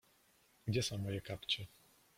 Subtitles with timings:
[0.67, 1.67] Gdzie są moje kapcie?